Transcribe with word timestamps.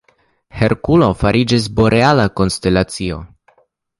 Herkulo 0.59 1.09
fariĝis 1.19 1.69
boreala 1.81 2.27
konstelacio. 2.41 3.21